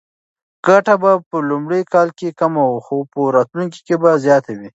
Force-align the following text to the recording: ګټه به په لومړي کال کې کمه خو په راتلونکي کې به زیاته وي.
ګټه 0.65 0.95
به 1.01 1.11
په 1.29 1.37
لومړي 1.49 1.81
کال 1.93 2.09
کې 2.17 2.29
کمه 2.39 2.63
خو 2.85 2.97
په 3.11 3.19
راتلونکي 3.35 3.79
کې 3.87 3.95
به 4.01 4.11
زیاته 4.25 4.51
وي. 4.57 4.69